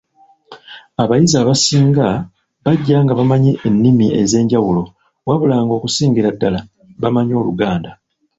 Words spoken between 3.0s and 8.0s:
nga bamanyi ennimi ez’enjawulo wabula nga okusingira ddala bamanyi Oluganda.